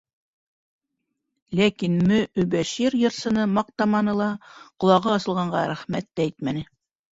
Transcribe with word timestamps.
Ләкин 1.59 1.99
Мө-Өбәшир 2.07 2.97
йырсыны 3.03 3.45
маҡтаманы 3.59 4.17
ла, 4.23 4.31
ҡолағы 4.57 5.15
асылғанға 5.21 5.65
рәхмәт 5.75 6.11
тә 6.17 6.29
әйтмәне. 6.29 6.69